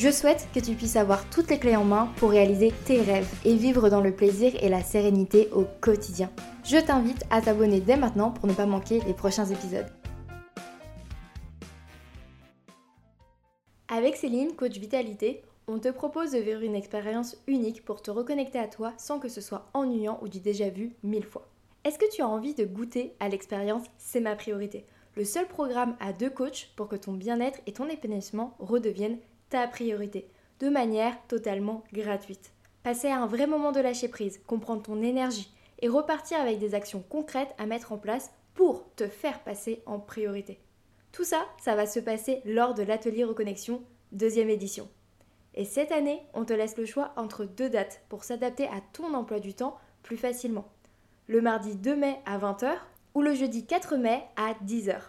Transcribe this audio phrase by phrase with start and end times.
[0.00, 3.28] Je souhaite que tu puisses avoir toutes les clés en main pour réaliser tes rêves
[3.44, 6.30] et vivre dans le plaisir et la sérénité au quotidien.
[6.64, 9.92] Je t'invite à t'abonner dès maintenant pour ne pas manquer les prochains épisodes.
[13.88, 18.58] Avec Céline, coach vitalité, on te propose de vivre une expérience unique pour te reconnecter
[18.58, 21.46] à toi sans que ce soit ennuyant ou du déjà vu mille fois.
[21.84, 25.94] Est-ce que tu as envie de goûter à l'expérience C'est ma priorité Le seul programme
[26.00, 29.18] à deux coachs pour que ton bien-être et ton épanouissement redeviennent
[29.50, 30.28] ta priorité,
[30.60, 32.52] de manière totalement gratuite.
[32.82, 36.74] Passer à un vrai moment de lâcher prise, comprendre ton énergie et repartir avec des
[36.74, 40.60] actions concrètes à mettre en place pour te faire passer en priorité.
[41.12, 44.88] Tout ça, ça va se passer lors de l'atelier Reconnexion, deuxième édition.
[45.54, 49.14] Et cette année, on te laisse le choix entre deux dates pour s'adapter à ton
[49.14, 50.68] emploi du temps plus facilement.
[51.26, 52.70] Le mardi 2 mai à 20h
[53.14, 55.00] ou le jeudi 4 mai à 10h.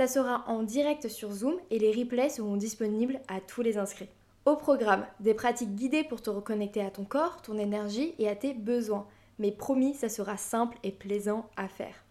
[0.00, 4.08] Ça sera en direct sur Zoom et les replays seront disponibles à tous les inscrits.
[4.46, 8.34] Au programme, des pratiques guidées pour te reconnecter à ton corps, ton énergie et à
[8.34, 9.06] tes besoins.
[9.38, 12.02] Mais promis, ça sera simple et plaisant à faire.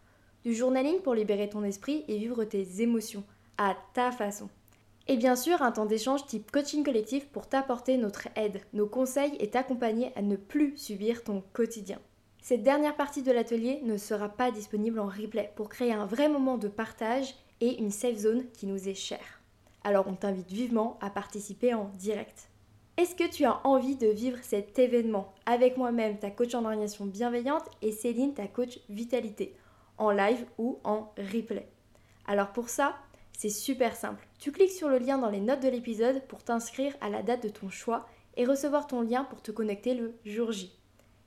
[0.44, 3.24] Du journaling pour libérer ton esprit et vivre tes émotions
[3.58, 4.50] à ta façon.
[5.08, 9.36] Et bien sûr, un temps d'échange type coaching collectif pour t'apporter notre aide, nos conseils
[9.40, 11.98] et t'accompagner à ne plus subir ton quotidien.
[12.42, 16.30] Cette dernière partie de l'atelier ne sera pas disponible en replay pour créer un vrai
[16.30, 19.42] moment de partage et une safe zone qui nous est chère.
[19.84, 22.50] Alors on t'invite vivement à participer en direct.
[22.98, 27.06] Est-ce que tu as envie de vivre cet événement avec moi-même, ta coach en organisation
[27.06, 29.56] bienveillante, et Céline, ta coach vitalité,
[29.98, 31.68] en live ou en replay?
[32.26, 32.96] Alors pour ça,
[33.38, 34.28] c'est super simple.
[34.40, 37.44] Tu cliques sur le lien dans les notes de l'épisode pour t'inscrire à la date
[37.44, 38.06] de ton choix
[38.36, 40.79] et recevoir ton lien pour te connecter le jour J.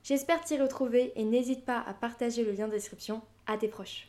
[0.05, 4.09] J'espère t'y retrouver et n'hésite pas à partager le lien de description à tes proches.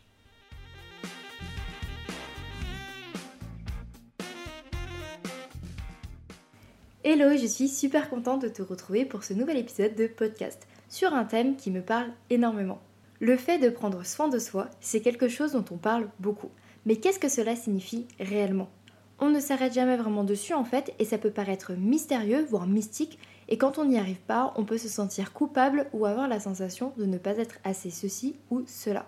[7.03, 11.13] Hello, je suis super contente de te retrouver pour ce nouvel épisode de podcast sur
[11.13, 12.81] un thème qui me parle énormément.
[13.19, 16.49] Le fait de prendre soin de soi, c'est quelque chose dont on parle beaucoup.
[16.87, 18.71] Mais qu'est-ce que cela signifie réellement?
[19.19, 23.19] On ne s'arrête jamais vraiment dessus en fait et ça peut paraître mystérieux, voire mystique,
[23.47, 26.93] et quand on n'y arrive pas, on peut se sentir coupable ou avoir la sensation
[26.97, 29.05] de ne pas être assez ceci ou cela.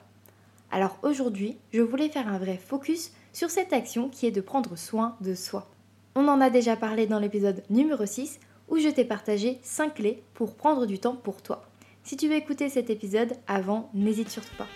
[0.72, 4.76] Alors aujourd'hui, je voulais faire un vrai focus sur cette action qui est de prendre
[4.78, 5.70] soin de soi.
[6.16, 10.24] On en a déjà parlé dans l'épisode numéro 6 où je t'ai partagé 5 clés
[10.34, 11.64] pour prendre du temps pour toi.
[12.04, 14.68] Si tu veux écouter cet épisode avant, n'hésite surtout pas.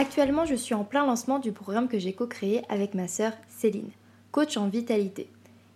[0.00, 3.90] Actuellement, je suis en plein lancement du programme que j'ai co-créé avec ma sœur Céline,
[4.32, 5.28] coach en vitalité.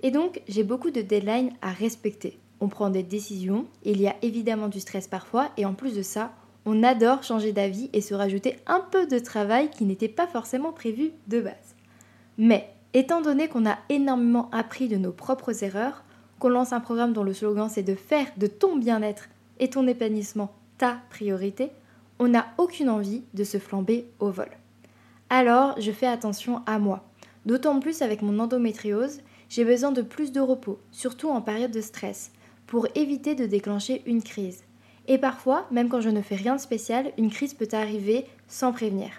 [0.02, 2.38] Et donc, j'ai beaucoup de deadlines à respecter.
[2.58, 6.00] On prend des décisions, il y a évidemment du stress parfois, et en plus de
[6.00, 6.32] ça,
[6.64, 10.72] on adore changer d'avis et se rajouter un peu de travail qui n'était pas forcément
[10.72, 11.74] prévu de base.
[12.38, 16.02] Mais, étant donné qu'on a énormément appris de nos propres erreurs,
[16.38, 19.28] qu'on lance un programme dont le slogan c'est de faire de ton bien-être
[19.60, 21.70] et ton épanouissement ta priorité,
[22.24, 24.48] on n'a aucune envie de se flamber au vol.
[25.28, 27.04] Alors, je fais attention à moi.
[27.44, 29.20] D'autant plus avec mon endométriose,
[29.50, 32.32] j'ai besoin de plus de repos, surtout en période de stress,
[32.66, 34.64] pour éviter de déclencher une crise.
[35.06, 38.72] Et parfois, même quand je ne fais rien de spécial, une crise peut arriver sans
[38.72, 39.10] prévenir.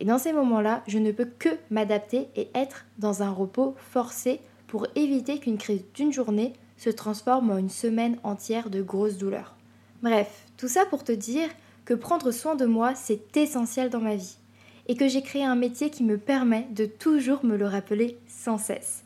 [0.00, 4.40] Et dans ces moments-là, je ne peux que m'adapter et être dans un repos forcé
[4.66, 9.54] pour éviter qu'une crise d'une journée se transforme en une semaine entière de grosses douleurs.
[10.02, 11.48] Bref, tout ça pour te dire
[11.88, 14.36] que prendre soin de moi, c'est essentiel dans ma vie.
[14.88, 18.58] Et que j'ai créé un métier qui me permet de toujours me le rappeler sans
[18.58, 19.04] cesse.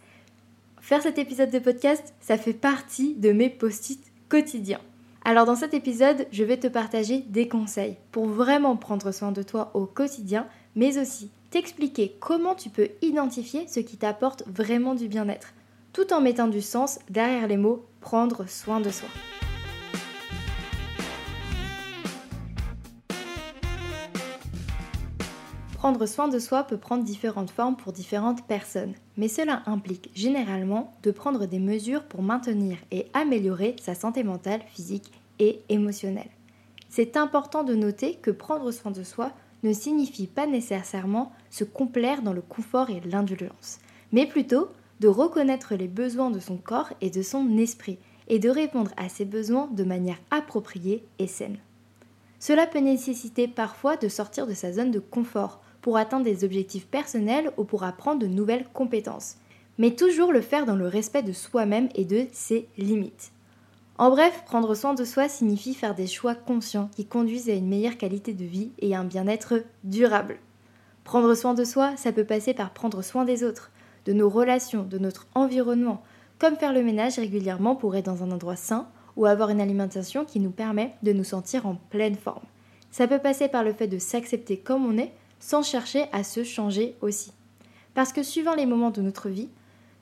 [0.80, 4.80] Faire cet épisode de podcast, ça fait partie de mes post-it quotidiens.
[5.24, 9.44] Alors dans cet épisode, je vais te partager des conseils pour vraiment prendre soin de
[9.44, 15.06] toi au quotidien, mais aussi t'expliquer comment tu peux identifier ce qui t'apporte vraiment du
[15.06, 15.54] bien-être,
[15.92, 19.08] tout en mettant du sens derrière les mots prendre soin de soi.
[25.82, 30.92] Prendre soin de soi peut prendre différentes formes pour différentes personnes, mais cela implique généralement
[31.02, 36.30] de prendre des mesures pour maintenir et améliorer sa santé mentale, physique et émotionnelle.
[36.88, 39.32] C'est important de noter que prendre soin de soi
[39.64, 43.80] ne signifie pas nécessairement se complaire dans le confort et l'indulgence,
[44.12, 44.68] mais plutôt
[45.00, 47.98] de reconnaître les besoins de son corps et de son esprit
[48.28, 51.58] et de répondre à ces besoins de manière appropriée et saine.
[52.38, 56.86] Cela peut nécessiter parfois de sortir de sa zone de confort pour atteindre des objectifs
[56.86, 59.36] personnels ou pour apprendre de nouvelles compétences.
[59.78, 63.32] Mais toujours le faire dans le respect de soi-même et de ses limites.
[63.98, 67.68] En bref, prendre soin de soi signifie faire des choix conscients qui conduisent à une
[67.68, 70.38] meilleure qualité de vie et à un bien-être durable.
[71.04, 73.70] Prendre soin de soi, ça peut passer par prendre soin des autres,
[74.06, 76.02] de nos relations, de notre environnement,
[76.38, 80.24] comme faire le ménage régulièrement pour être dans un endroit sain ou avoir une alimentation
[80.24, 82.44] qui nous permet de nous sentir en pleine forme.
[82.90, 86.44] Ça peut passer par le fait de s'accepter comme on est sans chercher à se
[86.44, 87.32] changer aussi.
[87.94, 89.48] Parce que suivant les moments de notre vie,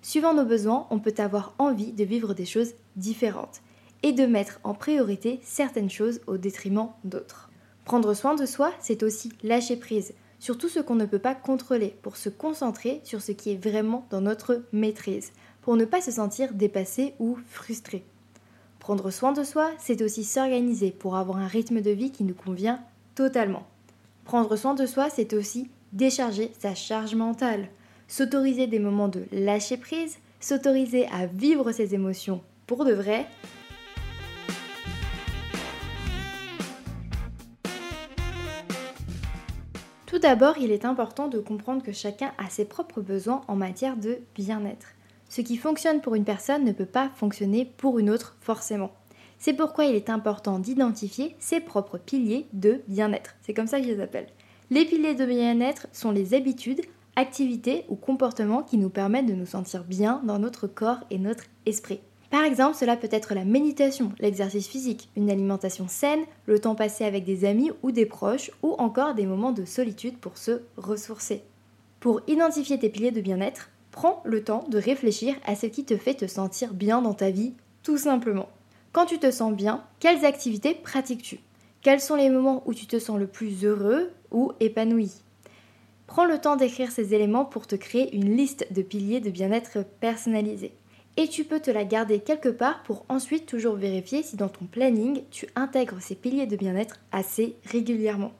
[0.03, 3.63] suivant nos besoins, on peut avoir envie de vivre des choses différentes
[4.03, 7.51] et de mettre en priorité certaines choses au détriment d'autres.
[7.87, 11.35] Prendre soin de soi, c'est aussi lâcher prise sur tout ce qu'on ne peut pas
[11.35, 15.33] contrôler pour se concentrer sur ce qui est vraiment dans notre maîtrise,
[15.63, 18.05] pour ne pas se sentir dépassé ou frustré.
[18.79, 22.35] Prendre soin de soi, c'est aussi s'organiser pour avoir un rythme de vie qui nous
[22.35, 22.83] convient
[23.15, 23.67] totalement.
[24.31, 27.67] Prendre soin de soi, c'est aussi décharger sa charge mentale,
[28.07, 33.27] s'autoriser des moments de lâcher prise, s'autoriser à vivre ses émotions pour de vrai
[40.07, 43.97] Tout d'abord, il est important de comprendre que chacun a ses propres besoins en matière
[43.97, 44.93] de bien-être.
[45.29, 48.93] Ce qui fonctionne pour une personne ne peut pas fonctionner pour une autre forcément.
[49.41, 53.37] C'est pourquoi il est important d'identifier ses propres piliers de bien-être.
[53.41, 54.27] C'est comme ça que je les appelle.
[54.69, 56.83] Les piliers de bien-être sont les habitudes,
[57.17, 61.45] activités ou comportements qui nous permettent de nous sentir bien dans notre corps et notre
[61.65, 62.01] esprit.
[62.29, 67.07] Par exemple, cela peut être la méditation, l'exercice physique, une alimentation saine, le temps passé
[67.07, 71.43] avec des amis ou des proches, ou encore des moments de solitude pour se ressourcer.
[71.99, 75.97] Pour identifier tes piliers de bien-être, prends le temps de réfléchir à ce qui te
[75.97, 78.51] fait te sentir bien dans ta vie, tout simplement.
[78.93, 81.39] Quand tu te sens bien, quelles activités pratiques-tu?
[81.81, 85.13] Quels sont les moments où tu te sens le plus heureux ou épanoui?
[86.09, 89.85] Prends le temps d'écrire ces éléments pour te créer une liste de piliers de bien-être
[90.01, 90.73] personnalisés
[91.17, 94.65] et tu peux te la garder quelque part pour ensuite toujours vérifier si dans ton
[94.65, 98.33] planning tu intègres ces piliers de bien-être assez régulièrement.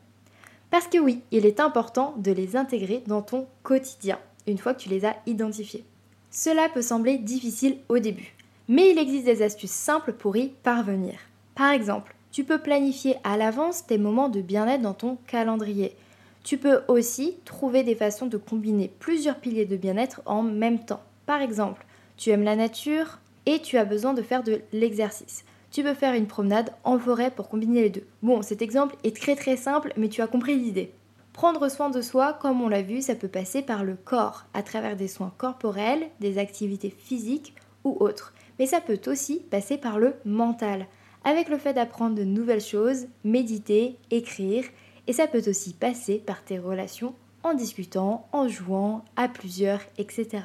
[0.71, 4.19] Parce que oui, il est important de les intégrer dans ton quotidien
[4.49, 5.85] une fois que tu les as identifiés.
[6.31, 8.35] Cela peut sembler difficile au début,
[8.71, 11.15] mais il existe des astuces simples pour y parvenir.
[11.57, 15.97] Par exemple, tu peux planifier à l'avance tes moments de bien-être dans ton calendrier.
[16.45, 21.03] Tu peux aussi trouver des façons de combiner plusieurs piliers de bien-être en même temps.
[21.27, 21.85] Par exemple,
[22.17, 25.45] tu aimes la nature et tu as besoin de faire de l'exercice.
[25.73, 28.07] Tu peux faire une promenade en forêt pour combiner les deux.
[28.23, 30.93] Bon, cet exemple est très très simple, mais tu as compris l'idée.
[31.33, 34.63] Prendre soin de soi, comme on l'a vu, ça peut passer par le corps, à
[34.63, 38.33] travers des soins corporels, des activités physiques ou autres.
[38.61, 40.87] Mais ça peut aussi passer par le mental,
[41.25, 44.65] avec le fait d'apprendre de nouvelles choses, méditer, écrire,
[45.09, 50.43] et ça peut aussi passer par tes relations en discutant, en jouant, à plusieurs, etc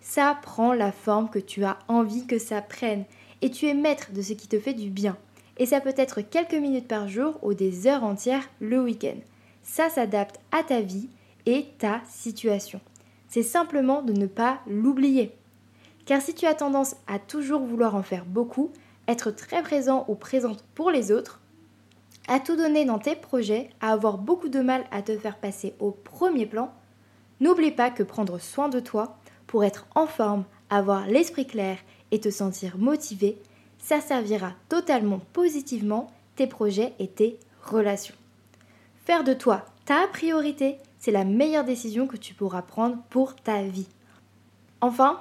[0.00, 3.04] ça prend la forme que tu as envie que ça prenne
[3.42, 5.16] et tu es maître de ce qui te fait du bien.
[5.58, 9.16] Et ça peut être quelques minutes par jour ou des heures entières le week-end.
[9.62, 11.08] Ça s'adapte à ta vie
[11.46, 12.80] et ta situation.
[13.28, 15.32] C'est simplement de ne pas l'oublier.
[16.06, 18.70] Car si tu as tendance à toujours vouloir en faire beaucoup,
[19.08, 21.40] être très présent ou présente pour les autres,
[22.28, 25.74] à tout donner dans tes projets, à avoir beaucoup de mal à te faire passer
[25.80, 26.72] au premier plan,
[27.40, 31.78] n'oublie pas que prendre soin de toi, pour être en forme, avoir l'esprit clair
[32.12, 33.38] et te sentir motivé,
[33.78, 38.14] ça servira totalement positivement tes projets et tes relations.
[39.04, 43.62] Faire de toi ta priorité, c'est la meilleure décision que tu pourras prendre pour ta
[43.62, 43.88] vie.
[44.80, 45.20] Enfin,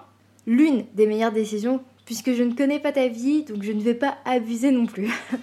[0.50, 3.94] l'une des meilleures décisions, puisque je ne connais pas ta vie, donc je ne vais
[3.94, 5.13] pas abuser non plus.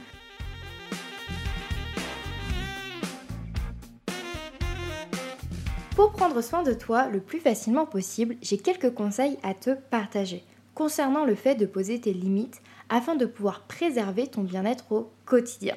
[5.95, 10.43] Pour prendre soin de toi le plus facilement possible, j'ai quelques conseils à te partager
[10.75, 15.77] concernant le fait de poser tes limites afin de pouvoir préserver ton bien-être au quotidien.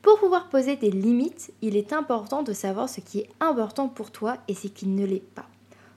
[0.00, 4.12] Pour pouvoir poser tes limites, il est important de savoir ce qui est important pour
[4.12, 5.48] toi et ce qui ne l'est pas.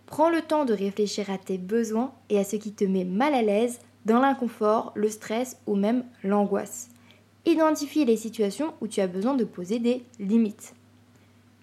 [0.08, 3.34] Prends le temps de réfléchir à tes besoins et à ce qui te met mal
[3.34, 6.90] à l'aise dans l'inconfort, le stress ou même l'angoisse.
[7.46, 10.74] Identifie les situations où tu as besoin de poser des limites.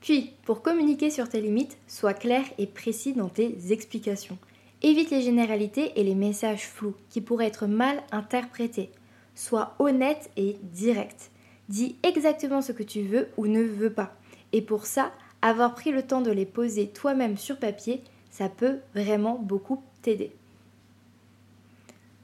[0.03, 4.37] Puis, pour communiquer sur tes limites, sois clair et précis dans tes explications.
[4.83, 8.91] Évite les généralités et les messages flous qui pourraient être mal interprétés.
[9.35, 11.31] Sois honnête et direct.
[11.71, 14.15] Dis exactement ce que tu veux ou ne veux pas.
[14.53, 18.03] Et pour ça, avoir pris le temps de les poser toi-même sur papier,
[18.37, 20.33] ça peut vraiment beaucoup t'aider.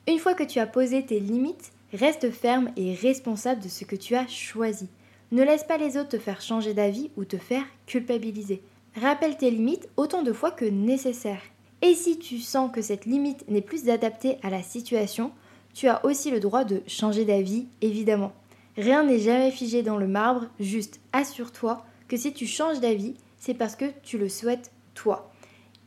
[0.09, 3.95] Une fois que tu as posé tes limites, reste ferme et responsable de ce que
[3.95, 4.89] tu as choisi.
[5.31, 8.61] Ne laisse pas les autres te faire changer d'avis ou te faire culpabiliser.
[9.01, 11.43] Rappelle tes limites autant de fois que nécessaire.
[11.81, 15.31] Et si tu sens que cette limite n'est plus adaptée à la situation,
[15.75, 18.33] tu as aussi le droit de changer d'avis, évidemment.
[18.77, 23.55] Rien n'est jamais figé dans le marbre, juste assure-toi que si tu changes d'avis, c'est
[23.55, 25.31] parce que tu le souhaites toi.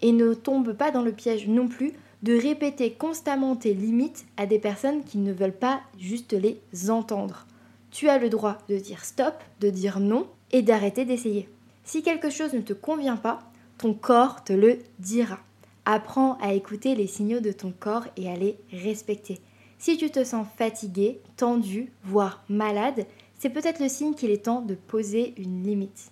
[0.03, 1.93] Et ne tombe pas dans le piège non plus
[2.23, 7.47] de répéter constamment tes limites à des personnes qui ne veulent pas juste les entendre.
[7.89, 11.49] Tu as le droit de dire stop, de dire non et d'arrêter d'essayer.
[11.85, 13.39] Si quelque chose ne te convient pas,
[13.77, 15.39] ton corps te le dira.
[15.85, 19.39] Apprends à écouter les signaux de ton corps et à les respecter.
[19.77, 23.05] Si tu te sens fatigué, tendu, voire malade,
[23.37, 26.11] c'est peut-être le signe qu'il est temps de poser une limite.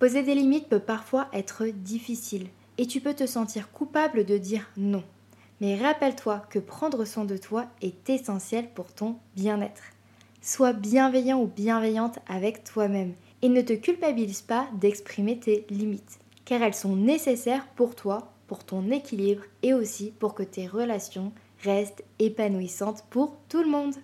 [0.00, 2.48] Poser des limites peut parfois être difficile
[2.78, 5.04] et tu peux te sentir coupable de dire non.
[5.60, 9.82] Mais rappelle-toi que prendre soin de toi est essentiel pour ton bien-être.
[10.40, 16.62] Sois bienveillant ou bienveillante avec toi-même et ne te culpabilise pas d'exprimer tes limites, car
[16.62, 22.04] elles sont nécessaires pour toi, pour ton équilibre et aussi pour que tes relations restent
[22.18, 23.94] épanouissantes pour tout le monde.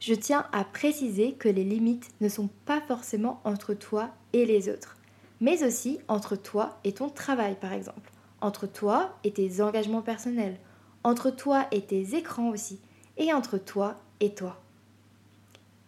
[0.00, 4.68] Je tiens à préciser que les limites ne sont pas forcément entre toi et les
[4.68, 4.98] autres
[5.44, 8.10] mais aussi entre toi et ton travail par exemple,
[8.40, 10.58] entre toi et tes engagements personnels,
[11.02, 12.80] entre toi et tes écrans aussi,
[13.18, 14.58] et entre toi et toi.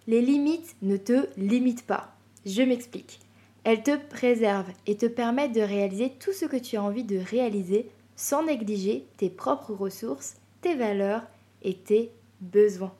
[0.06, 2.14] Les limites ne te limitent pas.
[2.44, 3.18] Je m'explique.
[3.64, 7.18] Elles te préservent et te permettent de réaliser tout ce que tu as envie de
[7.18, 11.22] réaliser sans négliger tes propres ressources, tes valeurs
[11.62, 12.94] et tes besoins.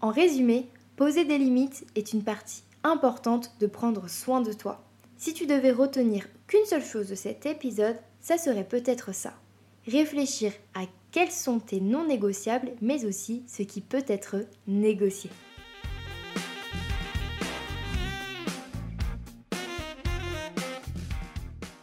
[0.00, 4.82] En résumé, poser des limites est une partie importante de prendre soin de toi.
[5.22, 9.34] Si tu devais retenir qu'une seule chose de cet épisode, ça serait peut-être ça.
[9.86, 10.80] Réfléchir à
[11.12, 15.30] quels sont tes non négociables, mais aussi ce qui peut être négocié.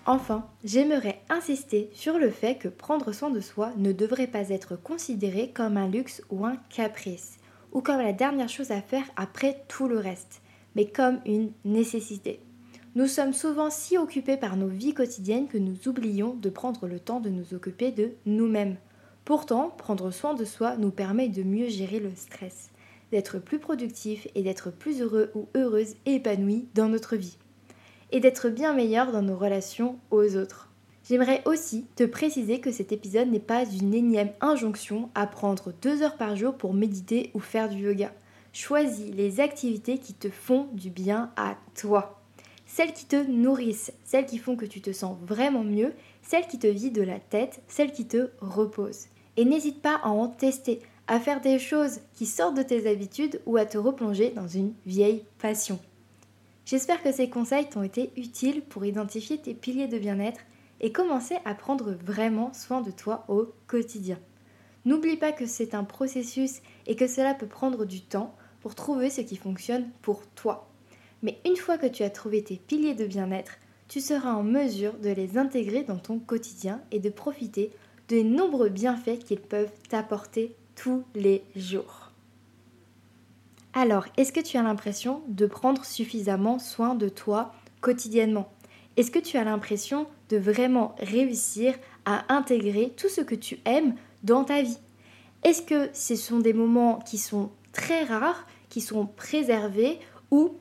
[0.06, 4.76] Enfin, j'aimerais insister sur le fait que prendre soin de soi ne devrait pas être
[4.76, 7.38] considéré comme un luxe ou un caprice,
[7.72, 10.42] ou comme la dernière chose à faire après tout le reste,
[10.76, 12.42] mais comme une nécessité.
[12.96, 17.00] Nous sommes souvent si occupés par nos vies quotidiennes que nous oublions de prendre le
[17.00, 18.78] temps de nous occuper de nous-mêmes.
[19.26, 22.72] Pourtant, prendre soin de soi nous permet de mieux gérer le stress,
[23.12, 26.20] d'être plus productif et d'être plus heureux ou heureuse et
[26.74, 27.38] dans notre vie.
[28.12, 30.72] Et d'être bien meilleur dans nos relations aux autres.
[31.08, 36.02] J'aimerais aussi te préciser que cet épisode n'est pas une énième injonction à prendre deux
[36.02, 38.12] heures par jour pour méditer ou faire du yoga.
[38.52, 42.19] Choisis les activités qui te font du bien à toi
[42.70, 46.60] celles qui te nourrissent, celles qui font que tu te sens vraiment mieux, celles qui
[46.60, 49.08] te vident de la tête, celles qui te reposent.
[49.38, 53.42] Et n'hésite pas à en tester, à faire des choses qui sortent de tes habitudes
[53.48, 55.80] ou à te replonger dans une vieille passion.
[56.66, 60.42] J'espère que ces conseils t'ont été utiles pour identifier tes piliers de bien-être
[60.80, 64.20] et commencer à prendre vraiment soin de toi au quotidien.
[64.86, 69.10] N'oublie pas que c'est un processus et que cela peut prendre du temps pour trouver
[69.10, 70.69] ce qui fonctionne pour toi.
[71.24, 73.54] Mais une fois que tu as trouvé tes piliers de bien-être,
[73.88, 77.72] tu seras en mesure de les intégrer dans ton quotidien et de profiter
[78.08, 82.12] des nombreux bienfaits qu'ils peuvent t'apporter tous les jours.
[83.74, 88.52] Alors, est-ce que tu as l'impression de prendre suffisamment soin de toi quotidiennement?
[88.98, 93.96] Est-ce que tu as l'impression de vraiment réussir à intégrer tout ce que tu aimes
[94.24, 94.80] dans ta vie?
[95.44, 100.00] Est-ce que ce sont des moments qui sont très rares, qui sont préservés
[100.32, 100.56] ou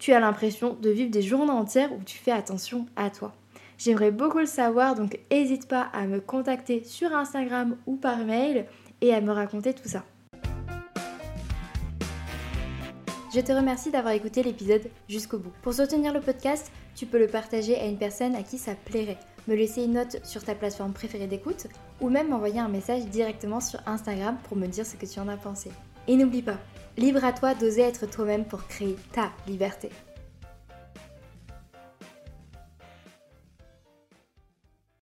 [0.00, 3.32] tu as l'impression de vivre des journées entières où tu fais attention à toi.
[3.78, 8.66] J'aimerais beaucoup le savoir, donc n'hésite pas à me contacter sur Instagram ou par mail
[9.02, 10.04] et à me raconter tout ça.
[13.32, 15.52] Je te remercie d'avoir écouté l'épisode jusqu'au bout.
[15.62, 19.18] Pour soutenir le podcast, tu peux le partager à une personne à qui ça plairait,
[19.46, 21.68] me laisser une note sur ta plateforme préférée d'écoute
[22.00, 25.28] ou même m'envoyer un message directement sur Instagram pour me dire ce que tu en
[25.28, 25.70] as pensé.
[26.08, 26.58] Et n'oublie pas,
[26.96, 29.90] Libre à toi d'oser être toi-même pour créer ta liberté.